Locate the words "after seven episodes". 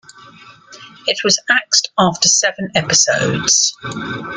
1.99-3.75